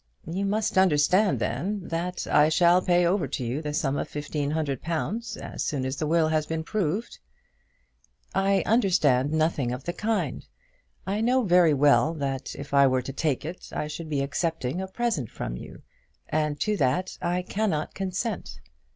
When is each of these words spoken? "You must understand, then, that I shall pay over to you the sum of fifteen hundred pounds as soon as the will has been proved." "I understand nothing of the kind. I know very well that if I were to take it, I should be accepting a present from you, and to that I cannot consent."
"You 0.25 0.45
must 0.45 0.79
understand, 0.79 1.37
then, 1.37 1.87
that 1.89 2.25
I 2.25 2.49
shall 2.49 2.81
pay 2.81 3.05
over 3.05 3.27
to 3.27 3.45
you 3.45 3.61
the 3.61 3.71
sum 3.71 3.97
of 3.99 4.07
fifteen 4.07 4.49
hundred 4.49 4.81
pounds 4.81 5.37
as 5.37 5.63
soon 5.63 5.85
as 5.85 5.97
the 5.97 6.07
will 6.07 6.29
has 6.29 6.47
been 6.47 6.63
proved." 6.63 7.19
"I 8.33 8.63
understand 8.65 9.31
nothing 9.31 9.71
of 9.71 9.83
the 9.83 9.93
kind. 9.93 10.43
I 11.05 11.21
know 11.21 11.43
very 11.43 11.75
well 11.75 12.15
that 12.15 12.55
if 12.55 12.73
I 12.73 12.87
were 12.87 13.03
to 13.03 13.13
take 13.13 13.45
it, 13.45 13.69
I 13.73 13.85
should 13.85 14.09
be 14.09 14.21
accepting 14.21 14.81
a 14.81 14.87
present 14.87 15.29
from 15.29 15.55
you, 15.55 15.83
and 16.27 16.59
to 16.61 16.75
that 16.77 17.19
I 17.21 17.43
cannot 17.43 17.93
consent." 17.93 18.59